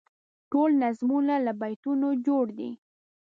[0.51, 2.71] ټول نظمونه له بیتونو جوړ دي.